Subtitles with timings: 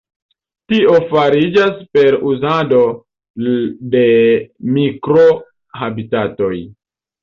[0.71, 2.81] Tio fariĝas per uzado
[3.95, 4.05] de
[4.81, 6.57] mikro-habitatoj.